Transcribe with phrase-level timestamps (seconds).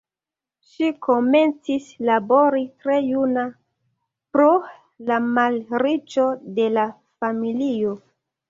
[0.69, 3.43] Ŝi komencis labori tre juna,
[4.37, 4.49] pro
[5.11, 6.27] la malriĉo
[6.57, 6.91] de la
[7.25, 7.95] familio.